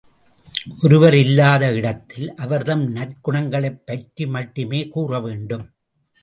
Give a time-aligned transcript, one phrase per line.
[0.83, 5.69] ஒருவர் இல்லாத இடத்தில் அவர்தம் நற்குணங்களைப் பற்றி மட்டுமே கூறவேண்டும்.